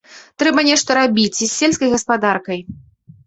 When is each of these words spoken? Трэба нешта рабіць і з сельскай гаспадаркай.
Трэба 0.43 0.63
нешта 0.69 0.95
рабіць 0.99 1.35
і 1.35 1.41
з 1.41 1.49
сельскай 1.59 1.91
гаспадаркай. 1.95 2.59